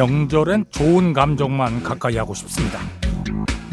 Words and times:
명절엔 0.00 0.64
좋은 0.70 1.12
감정만 1.12 1.82
가까이 1.82 2.16
하고 2.16 2.32
싶습니다. 2.32 2.78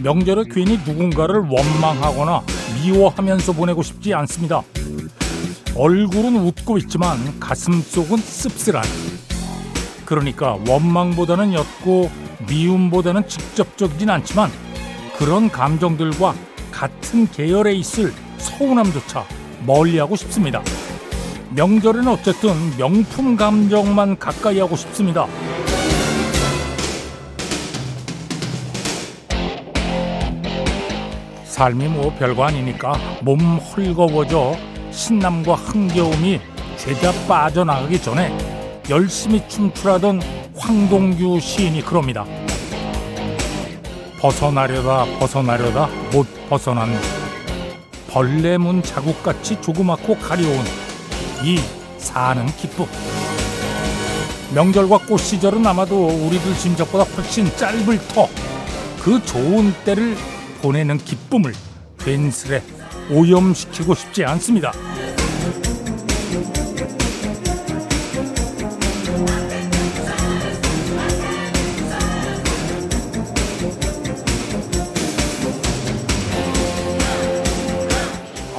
명절에 0.03 0.43
괜히 0.51 0.77
누군가를 0.85 1.35
원망하거나 1.39 2.41
미워하면서 2.83 3.53
보내고 3.53 3.81
싶지 3.81 4.13
않습니다. 4.13 4.61
얼굴은 5.73 6.35
웃고 6.35 6.79
있지만 6.79 7.39
가슴 7.39 7.79
속은 7.79 8.17
씁쓸한. 8.17 8.83
그러니까 10.03 10.57
원망보다는 10.67 11.53
옅고 11.53 12.11
미움보다는 12.49 13.25
직접적이진 13.25 14.09
않지만 14.09 14.51
그런 15.17 15.49
감정들과 15.49 16.35
같은 16.71 17.31
계열에 17.31 17.73
있을 17.75 18.11
서운함조차 18.37 19.23
멀리하고 19.65 20.17
싶습니다. 20.17 20.61
명절에는 21.51 22.09
어쨌든 22.09 22.51
명품 22.77 23.37
감정만 23.37 24.19
가까이 24.19 24.59
하고 24.59 24.75
싶습니다. 24.75 25.25
삶이 31.57 31.87
뭐 31.87 32.13
별거 32.19 32.43
아니니까 32.43 32.93
몸 33.21 33.39
헐거워져 33.57 34.55
신남과 34.91 35.55
흥겨움이 35.55 36.39
죄다 36.77 37.11
빠져나가기 37.27 37.99
전에 37.99 38.31
열심히 38.91 39.41
춤추라던 39.49 40.21
황동규 40.55 41.39
시인이 41.39 41.81
그럽니다. 41.81 42.25
벗어나려다 44.19 45.05
벗어나려다 45.17 45.89
못 46.11 46.27
벗어난 46.47 46.89
벌레문 48.11 48.83
자국같이 48.83 49.59
조그맣고 49.59 50.15
가려운 50.19 50.59
이 51.43 51.59
사는 51.97 52.45
기쁨. 52.57 52.85
명절과 54.53 55.07
꽃 55.07 55.17
시절은 55.17 55.65
아마도 55.65 56.05
우리들 56.05 56.53
심적보다 56.53 57.03
훨씬 57.15 57.47
짧을 57.57 57.97
터 58.09 58.29
그 59.07 59.23
좋은 59.23 59.73
때를 59.85 60.17
보내는 60.67 60.97
기쁨을 60.97 61.53
괜스레 61.99 62.61
오염시키고 63.09 63.95
싶지 63.95 64.25
않습니다. 64.25 64.73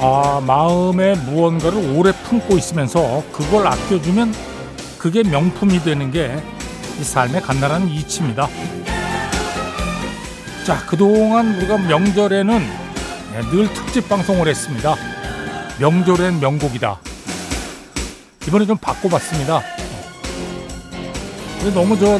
아, 0.01 0.41
마음에 0.47 1.13
무언가를 1.13 1.95
오래 1.95 2.11
품고 2.23 2.57
있으면서 2.57 3.23
그걸 3.31 3.67
아껴주면 3.67 4.33
그게 4.97 5.21
명품이 5.21 5.83
되는 5.83 6.09
게 6.09 6.59
이 6.99 7.03
삶의 7.03 7.41
간단한 7.41 7.87
이치입니다. 7.87 8.49
자, 10.69 10.85
그동안 10.85 11.55
우리가 11.55 11.79
명절에는 11.79 12.59
늘 13.49 13.73
특집 13.73 14.07
방송을 14.07 14.47
했습니다. 14.47 14.95
명절엔 15.79 16.39
명곡이다. 16.39 16.99
이번에 18.47 18.67
좀 18.67 18.77
바꿔봤습니다. 18.77 19.63
너무 21.73 21.97
저 21.97 22.19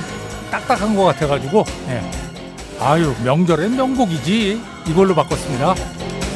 딱딱한 0.49 0.95
것 0.95 1.03
같아가지고, 1.03 1.63
예. 1.89 2.01
아유, 2.79 3.13
명절엔 3.23 3.75
명곡이지. 3.75 4.59
이걸로 4.87 5.13
바꿨습니다. 5.13 5.75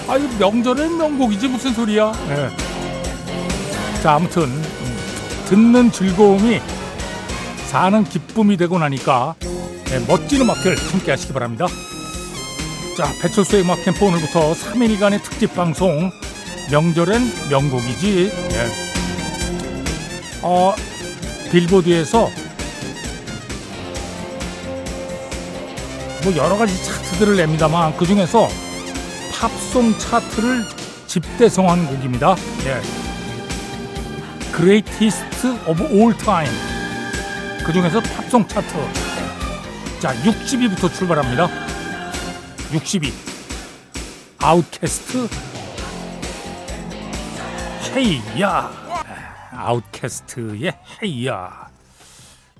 아유, 0.07 0.29
명절엔 0.38 0.96
명곡이지. 0.96 1.47
무슨 1.47 1.73
소리야. 1.73 2.12
예. 2.29 4.03
자, 4.03 4.13
아무튼, 4.13 4.44
음, 4.44 4.97
듣는 5.46 5.91
즐거움이 5.91 6.62
사는 7.69 8.03
기쁨이 8.03 8.56
되고 8.56 8.78
나니까 8.78 9.34
예, 9.90 10.00
멋진 10.07 10.41
음악들 10.41 10.78
함께 10.91 11.09
하시기 11.09 11.34
바랍니다. 11.34 11.66
자, 12.96 13.12
배철수의 13.24 13.64
음악 13.64 13.84
캠프 13.84 14.06
오늘부터 14.06 14.54
3일간의 14.54 15.24
특집 15.24 15.56
방송 15.56 16.12
명절엔 16.72 17.50
명곡이지. 17.50 18.31
예. 18.52 18.68
어, 20.44 20.76
빌보드에서 21.52 22.30
뭐 26.24 26.36
여러 26.36 26.56
가지 26.56 26.84
차트들을 26.84 27.36
냅니다만 27.36 27.98
그 27.98 28.06
중에서 28.06 28.48
팝송 29.40 29.98
차트를 29.98 30.64
집대성한 31.08 31.88
곡입니다. 31.88 32.36
예. 32.66 32.80
Greatest 34.56 35.48
of 35.66 35.82
All 35.86 36.16
Time. 36.16 36.52
그 37.66 37.74
중에서 37.74 38.00
팝송 38.02 38.48
차트. 38.48 38.70
자, 40.00 40.14
60위부터 40.14 40.94
출발합니다. 40.94 41.62
62 42.73 43.13
아웃캐스트? 44.39 45.28
헤이야. 47.95 48.72
아웃캐스트의 49.51 50.73
헤이야. 51.03 51.67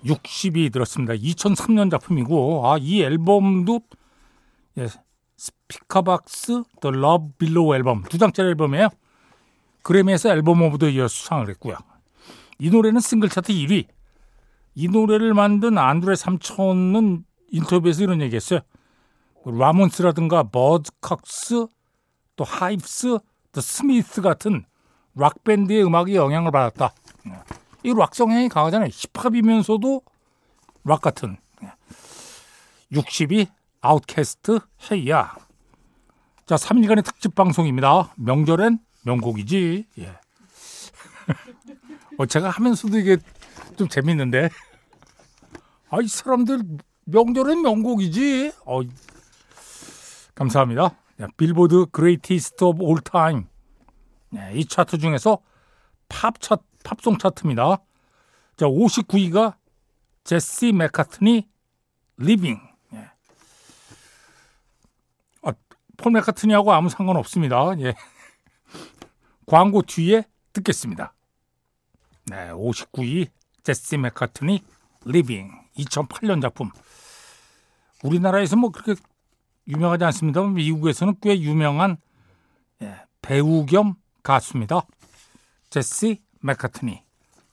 60위 0.06 0.72
들었습니다. 0.72 1.16
2003년 1.16 1.90
작품이고 1.90 2.70
아, 2.70 2.78
이 2.80 3.02
앨범도 3.02 3.80
예, 4.78 4.88
Speakerboxxx 5.36 6.62
The 6.80 6.96
Love 6.96 7.32
Below 7.40 7.76
앨범 7.76 8.04
두 8.04 8.20
장짜리 8.20 8.50
앨범이에요. 8.50 8.90
그래미에서 9.82 10.30
Album 10.30 10.62
of 10.62 10.78
the 10.78 10.90
Year 10.90 11.08
수상을 11.08 11.50
했고요. 11.50 11.76
이 12.60 12.70
노래는 12.70 13.02
싱글 13.02 13.30
차트 13.30 13.52
1위. 13.52 13.88
이 14.76 14.88
노래를 14.90 15.34
만든 15.34 15.80
안드레 15.80 16.16
삼촌은 16.16 17.26
인터뷰에서 17.50 18.04
이런 18.04 18.22
얘기했어요 18.22 18.60
Ramones라든가 19.46 20.44
Buzzcocks 20.44 21.68
또 22.36 22.44
Hives 22.44 23.20
또 23.52 23.62
Smiths 23.62 24.22
같은 24.22 24.66
락 25.16 25.44
밴드의 25.44 25.86
음악이 25.86 26.16
영향을 26.16 26.52
받았다. 26.52 26.94
이 27.84 27.92
락 27.94 28.16
성향이 28.16 28.50
강하잖아요. 28.50 28.90
힙합이면서도 28.92 30.02
락 30.86 31.02
같은 31.02 31.38
60이 32.92 33.48
아웃캐스트 33.82 34.60
헤이야. 34.92 35.36
자, 36.46 36.56
3일간의 36.56 37.04
특집 37.04 37.36
방송입니다. 37.36 38.14
명절엔 38.16 38.80
명곡이지. 39.04 39.86
예. 40.00 40.18
어, 42.18 42.26
제가 42.26 42.50
하면서도 42.50 42.98
이게 42.98 43.18
좀 43.78 43.88
재밌는데. 43.88 44.50
아, 45.90 45.98
이 46.02 46.08
사람들 46.08 46.62
명절엔 47.06 47.62
명곡이지. 47.62 48.54
어, 48.66 48.82
감사합니다. 50.36 50.98
빌보드 51.38 51.88
Greatest 51.92 52.64
of 52.64 52.84
All 52.84 53.00
Time. 53.02 53.48
이 54.54 54.66
차트 54.66 54.98
중에서 54.98 55.40
팝 56.10 56.40
차, 56.42 56.58
팝송 56.84 57.18
차트입니다. 57.18 57.78
자, 58.58 58.66
59위가 58.66 59.56
제시 60.24 60.72
맥카트니 60.72 61.48
Leavin'. 62.18 62.60
예. 62.94 63.10
아, 65.44 65.54
폴 65.98 66.12
맥카트니하고 66.14 66.72
아무 66.72 66.90
상관 66.90 67.18
없습니다. 67.18 67.78
예. 67.80 67.94
광고 69.46 69.82
뒤에 69.82 70.24
듣겠습니다. 70.54 71.14
네, 72.26 72.52
59위 72.52 73.30
제시 73.64 73.98
맥카트니 73.98 74.64
Leavin' 75.06 75.52
2008년 75.78 76.42
작품. 76.42 76.70
우리나라에서 78.04 78.56
뭐 78.56 78.70
그렇게 78.70 79.02
유명하지 79.68 80.04
않습니다. 80.06 80.42
미국에서는 80.44 81.16
꽤 81.22 81.40
유명한 81.40 81.98
예, 82.82 82.96
배우 83.22 83.66
겸 83.66 83.96
가수입니다. 84.24 84.82
제시 85.70 86.22
맥카트니, 86.42 87.02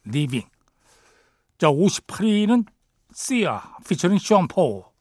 Leavin'. 0.04 0.42
자, 1.58 1.68
58위는 1.68 2.66
시아, 3.12 3.76
피처링 3.88 4.18
션 4.18 4.48
폴, 4.48 4.92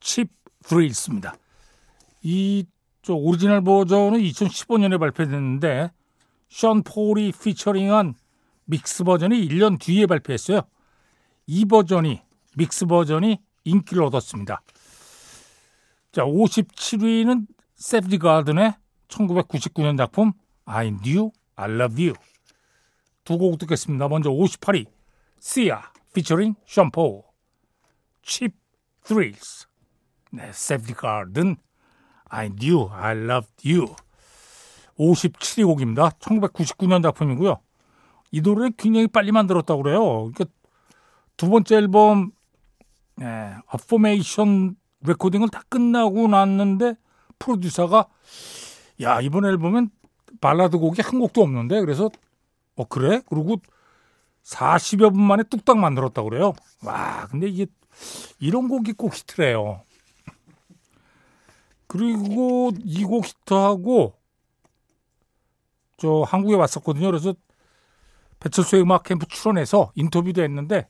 Cheap 0.00 0.30
Thrills입니다. 0.64 1.34
이 2.22 2.66
오리지널 3.08 3.62
버전은 3.62 4.18
2015년에 4.20 4.98
발표됐는데 4.98 5.90
션 6.48 6.82
폴이 6.82 7.32
피처링한 7.32 8.14
믹스 8.64 9.04
버전이 9.04 9.48
1년 9.48 9.78
뒤에 9.80 10.06
발표했어요. 10.06 10.62
이 11.46 11.64
버전이 11.64 12.20
믹스 12.56 12.86
버전이 12.86 13.38
인기를 13.64 14.02
얻었습니다. 14.02 14.60
자, 16.16 16.24
57위는 16.24 17.46
세브디 17.74 18.16
가든의 18.16 18.72
1999년 19.08 19.98
작품 19.98 20.32
I 20.64 20.90
Knew 21.02 21.30
I 21.56 21.70
Love 21.70 22.06
You. 22.06 22.14
두 23.24 23.36
곡 23.36 23.58
듣겠습니다. 23.58 24.08
먼저 24.08 24.30
58위 24.30 24.86
Sia 25.38 25.76
featuring 26.08 26.56
샴포 26.64 27.22
Cheap 28.22 28.56
Thrills. 29.04 29.66
네, 30.32 30.50
세브디 30.50 30.94
가든 30.94 31.56
I 32.30 32.48
Knew 32.48 32.88
I 32.90 33.14
Loved 33.14 33.70
You. 33.70 33.94
57위 34.98 35.66
곡입니다. 35.66 36.08
1999년 36.18 37.02
작품이고요. 37.02 37.60
이 38.30 38.40
노래를 38.40 38.72
굉장히 38.78 39.06
빨리 39.06 39.32
만들었다고 39.32 39.82
그래요. 39.82 40.00
그러니까 40.32 40.46
두 41.36 41.50
번째 41.50 41.76
앨범 41.76 42.30
예, 43.20 43.56
Affirmation 43.66 44.76
레코딩을 45.06 45.48
다 45.48 45.62
끝나고 45.68 46.28
났는데 46.28 46.94
프로듀서가 47.38 48.06
야 49.02 49.20
이번 49.20 49.44
앨범엔 49.44 49.90
발라드 50.40 50.78
곡이 50.78 51.02
한 51.02 51.18
곡도 51.20 51.42
없는데 51.42 51.80
그래서 51.80 52.10
어 52.76 52.84
그래? 52.84 53.22
그리고 53.28 53.56
40여 54.44 55.12
분 55.12 55.22
만에 55.22 55.42
뚝딱 55.44 55.78
만들었다고 55.78 56.28
그래요. 56.30 56.52
와 56.84 57.26
근데 57.30 57.48
이게 57.48 57.66
이런 58.38 58.68
곡이 58.68 58.92
꼭 58.92 59.14
히트래요. 59.14 59.82
그리고 61.86 62.72
이 62.84 63.04
곡 63.04 63.26
히트하고 63.26 64.14
저 65.98 66.22
한국에 66.26 66.54
왔었거든요. 66.56 67.06
그래서 67.06 67.34
배철수의 68.40 68.82
음악 68.82 69.04
캠프 69.04 69.26
출연해서 69.26 69.92
인터뷰도 69.94 70.42
했는데 70.42 70.88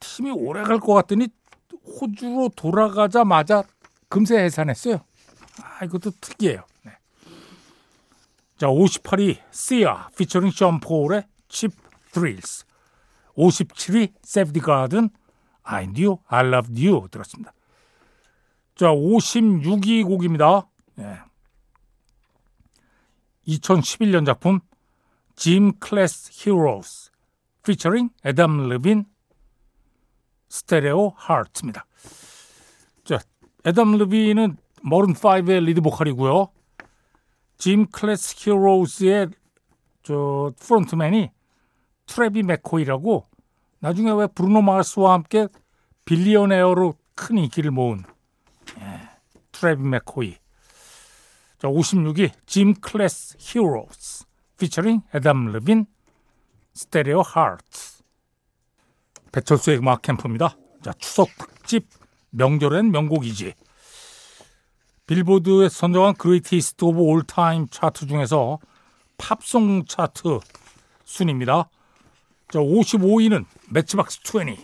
팀이 0.00 0.30
오래 0.32 0.62
갈 0.62 0.80
것 0.80 0.94
같더니 0.94 1.28
호주로 2.00 2.50
돌아가자마자 2.54 3.64
금세 4.08 4.38
해산했어요. 4.38 5.00
아, 5.62 5.84
이것도 5.84 6.12
특이해요. 6.20 6.64
네. 6.84 6.92
자, 8.56 8.66
58위 8.66 9.38
시아 9.50 10.08
피처링 10.16 10.50
션 10.50 10.80
폴의 10.80 11.24
Cheap 11.48 11.76
Thrills 12.12 12.64
57위 13.36 14.12
세브디 14.22 14.60
가든 14.60 15.10
I 15.62 15.86
knew 15.86 16.16
I 16.26 16.46
loved 16.46 16.86
you 16.86 17.08
들었습니다. 17.10 17.52
자, 18.74 18.88
56위 18.88 20.04
곡입니다. 20.04 20.68
네. 20.94 21.18
2011년 23.46 24.24
작품 24.24 24.60
Gym 25.36 25.72
Class 25.78 26.30
Heroes 26.32 27.10
featuring 27.64 28.10
애덤 28.24 28.68
르빈 28.68 29.04
Stereo 30.52 31.14
Hearts입니다. 31.16 31.86
자, 33.04 33.18
애덤 33.64 33.96
르빈은 33.96 34.58
Maroon 34.82 35.14
5의 35.14 35.64
리드 35.64 35.80
보컬이고요. 35.80 36.48
Gym 37.56 37.86
Class 37.86 38.34
Heroes의 38.38 39.28
저 40.02 40.52
frontman이 40.60 41.30
트레비 42.06 42.42
맥코이라고 42.42 43.26
나중에 43.78 44.10
왜 44.12 44.26
브루노 44.26 44.60
마스와 44.60 45.14
함께 45.14 45.48
Billionaire로 46.04 46.94
큰 47.14 47.38
인기를 47.38 47.70
모은 47.70 48.04
예, 48.78 49.08
트레비 49.52 49.82
맥코이. 49.82 50.36
자, 51.58 51.68
56위 51.68 52.30
Gym 52.44 52.74
Class 52.74 53.36
Heroes 53.38 54.26
featuring 54.58 55.00
애덤 55.14 55.46
르빈 55.46 55.86
Stereo 56.74 57.22
Hearts. 57.22 57.91
배철수의 59.32 59.78
음악 59.78 60.02
캠프입니다. 60.02 60.56
자, 60.82 60.92
추석 60.98 61.28
특집 61.38 61.88
명절엔 62.30 62.90
명곡이지. 62.90 63.54
빌보드에 65.06 65.68
선정한 65.68 66.14
Greatest 66.14 66.84
of 66.84 67.00
All 67.00 67.29
Time 67.29 67.68
차트 67.68 68.06
중에서 68.06 68.58
팝송 69.18 69.84
차트 69.86 70.38
순입니다. 71.04 71.68
자, 72.50 72.58
55위는 72.58 73.44
Matchbox 73.70 74.20
20. 74.24 74.58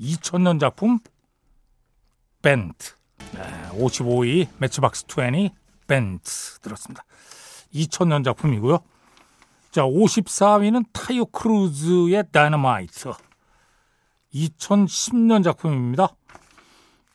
2000년 0.00 0.60
작품 0.60 0.98
Bent. 2.42 2.92
네, 3.32 3.42
55위 3.72 4.48
Matchbox 4.58 5.06
20 5.08 5.52
Bent 5.86 6.58
들었습니다. 6.60 7.04
2000년 7.74 8.24
작품이고요. 8.24 8.78
자, 9.70 9.82
54위는 9.82 10.86
타이오 10.92 11.24
크루즈의 11.24 12.24
다이너마이트. 12.32 13.12
2010년 14.44 15.42
작품입니다. 15.42 16.14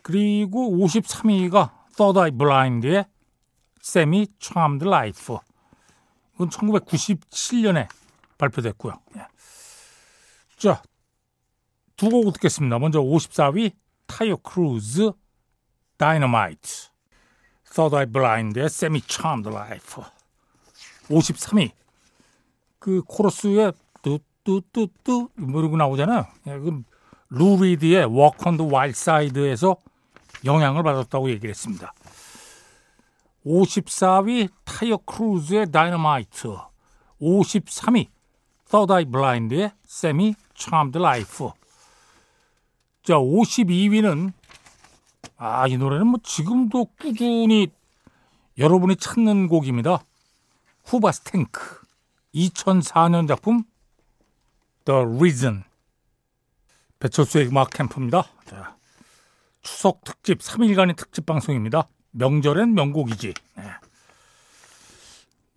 그리고 0.01 0.71
53위가 0.77 1.71
Third 1.95 2.19
Eye 2.19 2.31
Blind의 2.31 3.05
Semi 3.83 4.27
Charmed 4.39 4.87
Life. 4.87 5.37
이건 6.35 6.49
1997년에 6.49 7.87
발표됐고요. 8.37 8.93
예. 9.17 9.27
자, 10.57 10.81
두 11.95 12.09
곡 12.09 12.33
듣겠습니다. 12.33 12.79
먼저 12.79 12.99
54위 12.99 13.73
타이오 14.07 14.35
크루즈 14.37 15.11
Dynamite. 15.97 16.89
Third 17.75 17.95
Eye 17.95 18.11
Blind의 18.11 18.65
Semi 18.65 19.01
Charmed 19.05 19.49
Life. 19.49 20.03
53위 21.09 21.71
그 22.79 23.03
코러스에 23.03 23.71
뚜뚜뚜뚜 24.01 25.29
뭐 25.35 25.52
이러고 25.52 25.77
나오잖아요. 25.77 26.25
예, 26.47 26.57
그 26.57 26.83
루 27.31 27.57
리드의 27.61 28.05
Walk 28.05 28.45
on 28.45 28.57
the 28.57 28.69
Wild 28.69 28.97
Side에서 28.97 29.77
영향을 30.45 30.83
받았다고 30.83 31.29
얘기를 31.29 31.49
했습니다. 31.49 31.93
54위 33.45 34.49
타이오 34.65 34.97
크루즈의 34.97 35.71
다이너마이트 35.71 36.55
53위 37.21 38.07
Third 38.69 38.93
Eye 38.93 39.05
Blind의 39.05 39.71
Semi 39.85 40.35
Charmed 40.55 40.99
Life 40.99 41.49
자 43.03 43.15
52위는 43.15 44.33
아 45.37 45.67
이 45.67 45.77
노래는 45.77 46.05
뭐 46.05 46.19
지금도 46.21 46.85
꾸준히 46.99 47.67
여러분이 48.57 48.97
찾는 48.97 49.47
곡입니다. 49.47 50.03
후바스탱크 50.85 51.81
2004년 52.35 53.27
작품 53.27 53.63
The 54.85 55.01
Reason 55.01 55.63
배철수의 57.01 57.47
음악 57.47 57.71
캠프입니다. 57.71 58.23
자, 58.45 58.77
추석 59.61 60.03
특집 60.03 60.39
3일간의 60.39 60.95
특집 60.95 61.25
방송입니다. 61.25 61.89
명절엔 62.11 62.73
명곡이지. 62.75 63.33
네. 63.57 63.63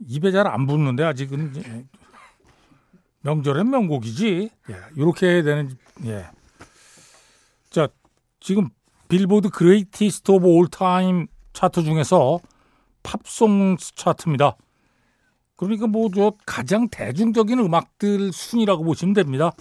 입에 0.09 0.33
잘 0.33 0.47
안 0.47 0.67
붙는데 0.67 1.05
아직은 1.05 1.53
예. 1.57 1.85
명절엔 3.21 3.71
명곡이지. 3.71 4.51
예, 4.71 4.77
이렇게 4.97 5.43
되는 5.43 5.77
예. 6.07 6.27
자 7.71 7.89
지금 8.41 8.71
빌보드 9.09 9.51
Greatest 9.51 10.31
of 10.33 10.47
All 10.47 10.81
Time 10.81 11.27
차트 11.53 11.83
중에서 11.85 12.41
팝송 13.03 13.77
차트입니다. 13.95 14.57
그러니까 15.57 15.87
뭐 15.87 16.09
저 16.15 16.33
가장 16.47 16.89
대중적인 16.89 17.59
음악들 17.59 18.33
순이라고 18.33 18.83
보시면 18.85 19.15
됩니다. 19.15 19.53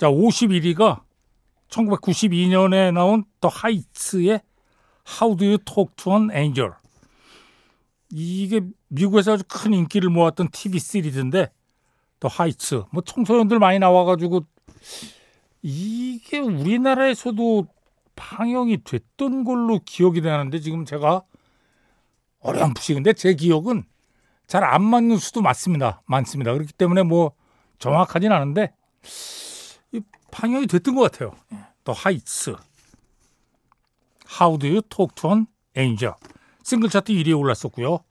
자 0.00 0.08
51위가 0.08 1.02
1992년에 1.68 2.90
나온 2.90 3.22
더 3.38 3.48
하이츠의 3.48 4.40
How 5.06 5.36
Do 5.36 5.46
You 5.46 5.58
Talk 5.58 5.94
to 5.96 6.14
an 6.14 6.30
Angel. 6.34 6.70
이게 8.10 8.62
미국에서 8.88 9.34
아주 9.34 9.44
큰 9.46 9.74
인기를 9.74 10.08
모았던 10.08 10.48
TV 10.52 10.80
시리즈인데 10.80 11.52
더 12.18 12.28
하이츠. 12.28 12.84
뭐 12.92 13.02
청소년들 13.02 13.58
많이 13.58 13.78
나와가지고 13.78 14.40
이게 15.60 16.38
우리나라에서도 16.38 17.66
방영이 18.16 18.82
됐던 18.84 19.44
걸로 19.44 19.80
기억이 19.84 20.22
되는데 20.22 20.60
지금 20.60 20.86
제가 20.86 21.24
어렴풋이. 22.40 22.94
근데 22.94 23.12
제 23.12 23.34
기억은 23.34 23.84
잘 24.46 24.64
안 24.64 24.82
맞는 24.82 25.18
수도 25.18 25.42
맞습니다. 25.42 26.00
많습니다. 26.06 26.54
그렇기 26.54 26.72
때문에 26.72 27.02
뭐 27.02 27.32
정확하진 27.78 28.32
않은데 28.32 28.72
방영이 30.30 30.66
됐던 30.66 30.94
것 30.94 31.10
같아요. 31.10 31.36
더 31.84 31.92
하이츠. 31.92 32.56
How 34.40 34.58
do 34.58 34.68
you 34.68 34.82
talk 34.82 35.14
to 35.16 35.30
an 35.30 35.46
angel? 35.76 36.14
싱글 36.62 36.88
차트 36.88 37.12
1위에 37.12 37.38
올랐었고요. 37.38 38.04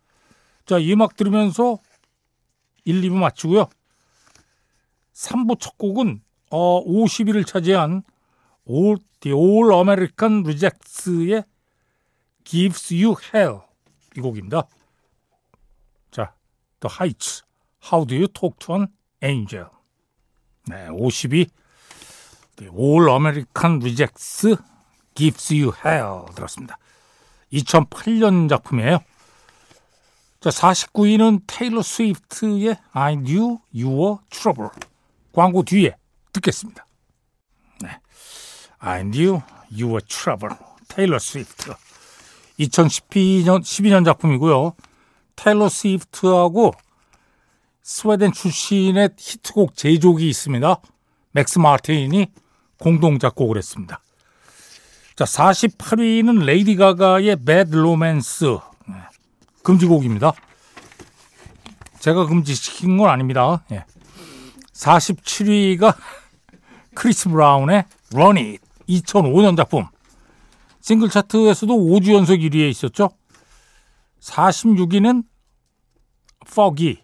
자, 0.66 0.78
이 0.78 0.92
음악 0.94 1.16
들으면서 1.16 1.80
1, 2.86 3.02
2부 3.02 3.14
마치고요. 3.14 3.70
3부 5.14 5.60
첫 5.60 5.78
곡은 5.78 6.22
어, 6.52 6.84
50위를 6.86 7.46
차지한 7.46 8.04
All, 8.70 8.98
The 9.22 9.36
All 9.36 9.74
American 9.74 10.44
Rejects의 10.46 11.44
Gives 12.44 12.94
You 12.94 13.16
Hell 13.34 13.62
이 14.18 14.22
곡입니다. 14.22 14.68
자, 16.12 16.34
The 16.80 16.94
Heights. 17.00 17.44
How 17.92 18.06
do 18.06 18.16
you 18.16 18.28
talk 18.28 18.58
to 18.60 18.76
an 18.76 18.88
angel? 19.24 19.68
네, 20.68 20.88
50위 20.90 21.50
All 22.68 23.10
American 23.10 23.80
Rejects 23.82 24.56
Gives 25.16 25.54
You 25.54 25.74
Hell 25.86 26.26
들었습니다. 26.36 26.78
2008년 27.54 28.50
작품이에요. 28.50 29.00
자, 30.40 30.50
49위는 30.50 31.42
테일러 31.48 31.82
스위프트의 31.82 32.78
I 32.92 33.16
Knew 33.16 33.58
You 33.74 33.90
Were 33.90 34.18
Trouble. 34.30 34.70
광고 35.34 35.64
뒤에 35.64 35.96
듣겠습니다. 36.32 36.86
네. 37.82 38.00
I 38.80 39.04
Knew 39.04 39.42
You 39.72 39.88
Were 39.88 40.02
Trouble. 40.02 40.56
테일러 40.88 41.20
스위프트. 41.20 41.74
2012년 42.60 43.62
12년 43.62 44.06
작품이고요. 44.06 44.76
테일러 45.36 45.70
스위프트하고 45.70 46.74
스웨덴 47.82 48.32
출신의 48.32 49.10
히트곡 49.18 49.76
제조기 49.76 50.30
있습니다. 50.30 50.76
맥스 51.32 51.60
마틴이 51.60 52.28
공동 52.80 53.20
작곡을 53.20 53.58
했습니다. 53.58 54.02
자, 55.16 55.26
48위는 55.26 56.44
레이디 56.46 56.76
가가의 56.76 57.36
Bad 57.46 57.78
Romance. 57.78 58.48
네, 58.88 58.96
금지곡입니다. 59.64 60.32
제가 62.00 62.26
금지시킨 62.26 62.98
건 62.98 63.10
아닙니다. 63.10 63.64
예. 63.72 63.84
47위가 64.74 65.96
크리스 66.96 67.30
브라운의 67.30 67.84
Run 68.14 68.38
It 68.38 68.60
2005년 68.88 69.58
작품. 69.58 69.86
싱글 70.80 71.10
차트에서도 71.10 71.74
5주 71.74 72.14
연속 72.14 72.36
1위에 72.36 72.70
있었죠. 72.70 73.10
46위는 74.22 75.24
Fergie, 76.48 77.04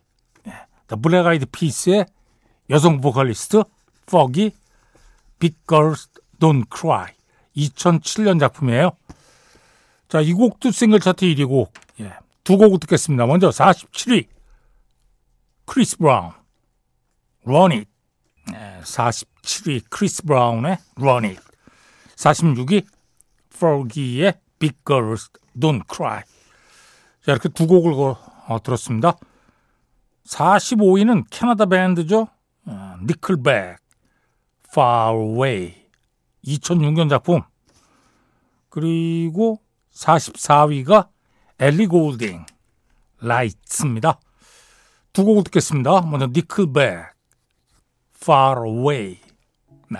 The 0.88 1.01
Black 1.01 1.27
Eyed 1.27 1.46
Peas의 1.51 2.05
여성 2.70 3.01
보컬리스트 3.01 3.63
Fergie, 4.08 4.51
Big 5.46 5.58
Girls 5.68 6.10
Don't 6.40 6.66
Cry 6.75 7.14
2007년 7.56 8.40
작품이에요. 8.40 8.92
자, 10.10 10.22
이 10.22 10.34
곡도 10.34 10.72
싱글 10.72 11.00
차트 11.00 11.24
1위 11.24 11.48
곡. 11.48 11.72
예. 12.00 12.14
두 12.44 12.58
곡을 12.58 12.80
듣겠습니다. 12.80 13.28
먼저 13.28 13.50
47위 13.50 14.25
크리스 15.66 15.98
브라운 15.98 16.32
Run 17.46 17.72
It 17.72 17.92
47위 18.84 19.84
크리스 19.90 20.24
브라운의 20.24 20.78
Run 21.00 21.25
It 21.25 21.42
46위 22.16 22.86
Fergie의 23.54 24.34
Big 24.58 24.78
Girls 24.86 25.30
Don't 25.60 25.84
Cry 25.94 26.22
자, 27.24 27.32
이렇게 27.32 27.50
두 27.50 27.68
곡을 27.68 27.94
어, 27.94 28.64
들었습니다. 28.64 29.18
45위는 30.28 31.25
캐나다 31.30 31.68
밴드죠. 31.68 32.28
어, 32.66 32.96
니클백 33.04 33.85
Far 34.75 35.15
Away 35.17 35.74
2006년 36.46 37.10
작품 37.10 37.41
그리고 38.67 39.62
44위가 39.94 41.08
엘리 41.58 41.88
골딩 41.88 42.46
Lights입니다. 43.22 44.20
두 45.13 45.24
곡을 45.24 45.46
듣겠습니다. 45.46 46.01
먼저 46.01 46.27
니클백 46.27 47.05
Far 48.22 48.67
Away 48.67 49.17
네. 49.89 50.00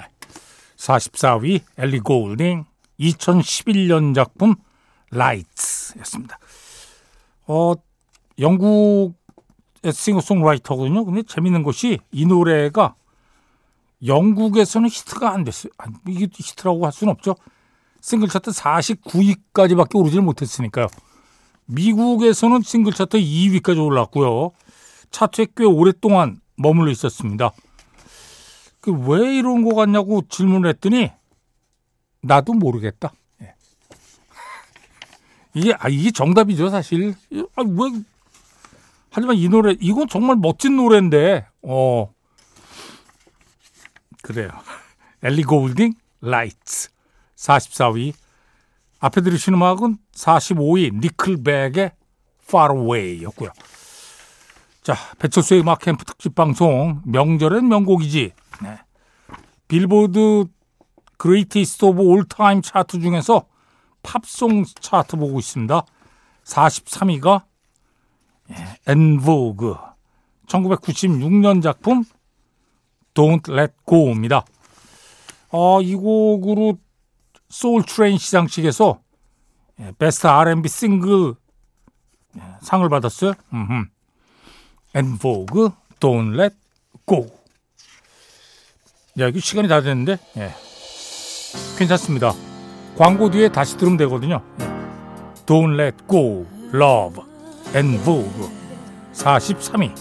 44위 0.75 1.62
엘리 1.77 2.01
골딩 2.01 2.65
2011년 3.00 4.13
작품 4.13 4.55
Lights였습니다. 5.12 6.38
어, 7.48 7.75
영국의 8.39 9.13
싱어송라이터거든요. 9.94 11.05
근데 11.05 11.24
재밌는 11.24 11.63
것이 11.63 12.00
이 12.12 12.25
노래가 12.25 12.96
영국에서는 14.06 14.90
히트가 14.90 15.32
안 15.32 15.44
됐어요. 15.44 15.72
이게 16.08 16.28
히트라고 16.32 16.86
할 16.86 16.92
수는 16.92 17.12
없죠. 17.12 17.36
싱글 18.02 18.28
차트 18.30 18.52
49위까지밖에 18.52 19.96
오르지를 19.96 20.24
못했으니까요. 20.24 20.88
미국에서는 21.66 22.62
싱글 22.62 22.94
차트 22.94 23.18
2위까지 23.18 23.84
올랐고요. 23.84 24.52
차트에 25.12 25.48
꽤 25.56 25.64
오랫동안 25.64 26.40
머물러 26.58 26.92
있었습니다. 26.92 27.52
그 28.82 28.92
왜 28.92 29.38
이런 29.38 29.64
거 29.64 29.74
같냐고 29.74 30.22
질문을 30.30 30.70
했더니 30.70 31.10
나도 32.22 32.54
모르겠다. 32.54 33.14
예. 33.42 33.56
이게 35.56 35.74
아 35.80 35.90
이게 35.90 36.12
정답이죠 36.12 36.70
사실. 36.70 37.16
아 37.56 37.64
왜 37.64 37.92
하지만 39.10 39.38
이 39.38 39.48
노래 39.50 39.75
이건 39.80 40.08
정말 40.08 40.36
멋진 40.36 40.75
노래인데 40.75 41.48
어 41.64 42.14
그래요. 44.25 44.50
엘리 45.22 45.44
골딩 45.44 45.94
라이츠 46.22 46.89
44위 47.36 48.13
앞에 49.00 49.22
들으신 49.22 49.53
음악은 49.53 49.98
45위 50.15 50.96
니클백의 51.00 51.91
Far 52.48 52.75
Away였고요. 52.75 53.51
자 54.82 54.96
배철수의 55.20 55.62
음악 55.62 55.77
캠프 55.82 56.05
특집 56.05 56.34
방송 56.34 57.03
명절엔 57.05 57.67
명곡이지. 57.67 58.32
네. 58.63 58.79
빌보드 59.67 60.46
Greatest 61.18 61.86
of 61.86 62.01
All 62.01 62.28
Time 62.28 62.63
차트 62.63 63.00
중에서 63.01 63.46
팝송 64.01 64.65
차트 64.79 65.17
보고 65.17 65.38
있습니다. 65.38 65.86
43위가 66.46 67.44
엔보그 68.88 69.75
1996년 70.48 71.62
작품 71.62 72.05
Don't 73.15 73.51
Let 73.51 73.74
Go입니다. 73.88 74.45
어, 75.50 75.81
이 75.81 75.95
곡으로 75.95 76.77
소울 77.50 77.84
트레인 77.84 78.17
시상식에서 78.19 79.00
베스트 79.98 80.27
R&B 80.27 80.69
싱글 80.69 81.34
상을 82.62 82.88
받았어요. 82.88 83.34
엔보그 84.93 85.72
Don't 86.00 86.39
Let 86.39 86.55
Go. 87.07 87.25
야, 89.19 89.27
이게 89.27 89.39
시간이 89.39 89.69
다 89.69 89.81
됐는데, 89.81 90.17
예. 90.38 90.51
괜찮습니다. 91.77 92.34
광고 92.98 93.29
뒤에 93.31 93.50
다시 93.50 93.77
들으면 93.77 93.98
되거든요. 94.00 94.41
예. 94.60 94.65
Don't 95.45 95.79
Let 95.79 95.98
Go, 96.10 96.45
Love, 96.74 97.24
En 97.74 97.98
Vogue 98.03 98.50
43위. 99.13 99.95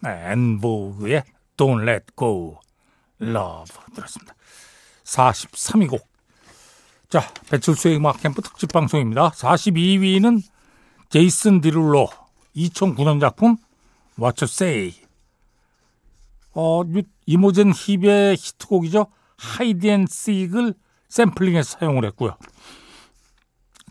네, 0.00 0.32
엔보그의 0.32 1.24
Don't 1.62 1.88
Let 1.88 2.06
Go, 2.16 2.58
Love 3.20 3.76
들었습니다. 3.94 4.34
43위 5.04 5.88
곡. 5.88 6.08
자, 7.08 7.32
배철수의 7.50 7.98
음악 7.98 8.20
캠프 8.20 8.42
특집 8.42 8.72
방송입니다. 8.72 9.30
42위는 9.30 10.42
제이슨 11.08 11.60
디룰로 11.60 12.08
2009년 12.56 13.20
작품 13.20 13.58
Whatcha 14.18 14.50
Say. 14.50 14.94
어, 16.54 16.82
이모젠 17.26 17.72
힙의 17.72 18.36
히트곡이죠. 18.36 19.06
Hide 19.36 19.86
and 19.86 20.06
Seek을 20.08 20.74
샘플링해서 21.08 21.78
사용을 21.78 22.06
했고요. 22.06 22.36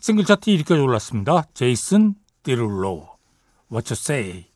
싱글 0.00 0.26
차트 0.26 0.50
1위까지 0.50 0.82
올랐습니다. 0.82 1.44
제이슨 1.54 2.16
디룰로 2.42 3.16
Whatcha 3.72 3.98
Say 3.98 4.46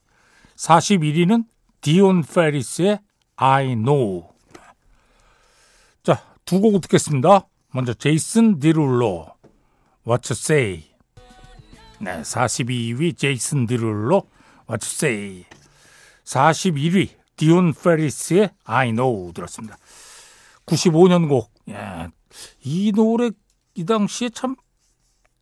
41위는 0.56 1.46
디온 1.80 2.22
페리스의 2.24 2.98
I 3.36 3.74
Know 3.74 4.28
자, 6.02 6.22
두 6.44 6.60
곡 6.60 6.80
듣겠습니다. 6.82 7.46
먼저 7.72 7.92
제이슨 7.94 8.58
디룰로 8.60 9.26
Whatcha 10.06 10.36
Say 10.38 10.84
네, 12.00 12.22
42위 12.22 13.16
제이슨 13.16 13.66
디룰로 13.66 14.26
Whatcha 14.68 14.92
Say 14.92 15.44
41위 16.24 17.10
디온 17.36 17.72
페리스의 17.74 18.50
I 18.64 18.90
Know 18.92 19.32
들었습니다. 19.32 19.76
95년 20.66 21.28
곡. 21.28 21.52
예. 21.68 22.08
이 22.64 22.92
노래 22.92 23.30
이 23.74 23.84
당시에 23.84 24.30
참 24.30 24.56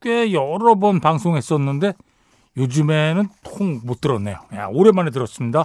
꽤 0.00 0.34
여러 0.34 0.74
번 0.74 1.00
방송했었는데 1.00 1.94
요즘에는 2.58 3.26
통 3.42 3.80
못 3.84 4.02
들었네요. 4.02 4.36
야, 4.54 4.66
오랜만에 4.66 5.10
들었습니다. 5.10 5.64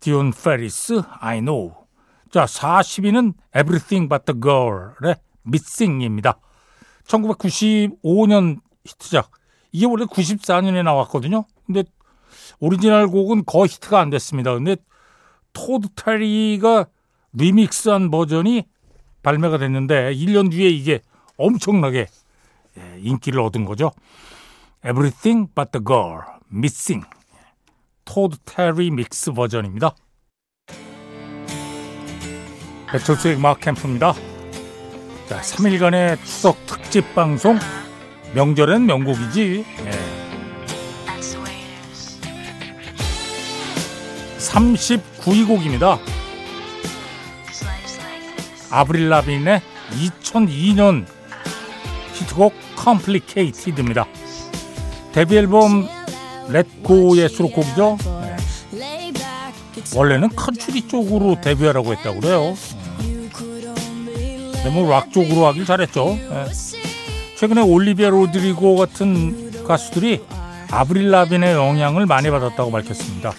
디온 0.00 0.32
페리스 0.32 1.02
I 1.20 1.40
Know. 1.40 1.74
자, 2.30 2.44
40위는 2.46 3.34
Everything 3.54 4.08
But 4.08 4.24
The 4.24 4.40
Girl의 4.40 5.16
Missing입니다. 5.46 6.38
1995년 7.06 8.60
히트작. 8.84 9.30
이게 9.72 9.86
원래 9.86 10.04
94년에 10.04 10.82
나왔거든요. 10.82 11.44
근데 11.66 11.84
오리지널 12.60 13.08
곡은 13.08 13.44
거의 13.44 13.68
히트가 13.68 14.00
안 14.00 14.10
됐습니다. 14.10 14.54
근데 14.54 14.76
토드 15.52 15.88
테리가 15.94 16.86
리믹스한 17.32 18.10
버전이 18.10 18.64
발매가 19.22 19.58
됐는데 19.58 20.14
1년 20.14 20.50
뒤에 20.50 20.68
이게 20.68 21.00
엄청나게 21.36 22.06
인기를 22.98 23.40
얻은 23.40 23.64
거죠. 23.64 23.90
Everything 24.84 25.50
But 25.54 25.72
The 25.72 25.84
Girl, 25.84 26.22
Missing, 26.52 27.06
토드 28.12 28.38
테리 28.44 28.90
믹스 28.90 29.30
버전입니다. 29.30 29.94
배철수의 32.90 33.36
음악 33.36 33.60
캠프입니다. 33.60 34.14
자, 35.28 35.40
3일간의 35.40 36.18
추석 36.24 36.56
특집 36.66 37.14
방송 37.14 37.56
명절엔 38.34 38.84
명곡이지. 38.84 39.64
예. 39.84 39.90
39위 44.38 45.46
곡입니다. 45.46 46.00
아브릴 48.72 49.08
라빈의 49.08 49.62
2002년 49.92 51.06
히트곡 52.14 52.52
Complicated입니다. 52.76 54.04
데뷔 55.12 55.36
앨범 55.36 55.99
렛고의 56.52 57.28
수록곡이죠. 57.28 57.98
네. 58.72 59.12
원래는 59.96 60.28
컨츄리 60.30 60.88
쪽으로 60.88 61.40
데뷔하라고 61.40 61.92
했다고 61.92 62.20
그래요. 62.20 62.54
너무 64.64 64.88
락 64.88 65.10
쪽으로 65.12 65.46
하길 65.46 65.64
잘했죠. 65.64 66.18
예. 66.18 66.46
최근에 67.38 67.62
올리비아 67.62 68.10
로드리고 68.10 68.76
같은 68.76 69.64
가수들이 69.64 70.22
아브릴 70.70 71.10
라빈의 71.10 71.54
영향을 71.54 72.06
많이 72.06 72.30
받았다고 72.30 72.70
밝혔습니다. 72.70 73.32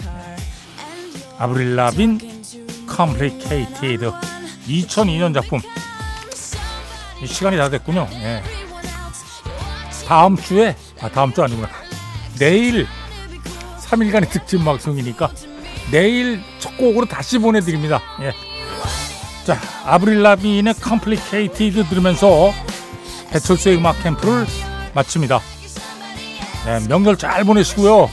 아브릴 1.38 1.75
라빈 1.75 2.20
Complicated 2.94 4.12
2002년 4.68 5.34
작품 5.34 5.62
시간이 7.25 7.58
다 7.58 7.70
됐군요. 7.70 8.08
예. 8.13 8.41
다음 10.08 10.36
주에 10.36 10.75
아 11.00 11.10
다음 11.10 11.32
주 11.32 11.41
아니구나 11.44 11.70
내일 12.38 12.88
3일간의 13.92 14.30
특집 14.30 14.64
방송이니까 14.64 15.32
내일 15.92 16.42
첫 16.60 16.78
곡으로 16.78 17.06
다시 17.06 17.38
보내드립니다. 17.38 18.02
예. 18.22 18.34
자 19.46 19.60
아브릴 19.86 20.22
라빈의 20.22 20.76
Complicated 20.76 21.90
들으면서 21.90 22.54
배철수의 23.32 23.78
음악 23.78 24.02
캠프를 24.04 24.46
마칩니다. 24.94 25.42
네, 26.66 26.88
명절 26.88 27.18
잘 27.18 27.44
보내시고요. 27.44 28.10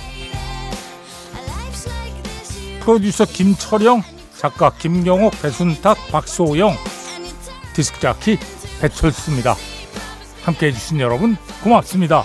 프로듀서 2.81 3.27
김철영, 3.27 4.03
작가 4.37 4.71
김경옥, 4.71 5.43
배순탁, 5.43 6.09
박소영, 6.11 6.77
디스크자키 7.75 8.39
배철수입니다. 8.81 9.55
함께 10.43 10.69
해 10.69 10.73
주신 10.73 10.99
여러분 11.01 11.37
고맙습니다. 11.63 12.25